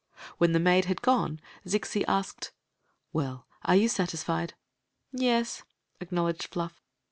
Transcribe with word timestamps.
When 0.39 0.51
the 0.51 0.59
maid 0.59 0.85
had 0.85 1.03
gone 1.03 1.39
Zixi 1.67 2.03
asked: 2.07 2.53
"Well, 3.13 3.45
are 3.63 3.75
you 3.75 3.87
satisfied?" 3.87 4.55
"Yes." 5.11 5.61
acknowledged 5.99 6.45
Fluff. 6.51 6.81